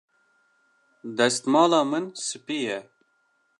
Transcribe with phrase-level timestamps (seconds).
[1.17, 2.79] Destmala min spî ye.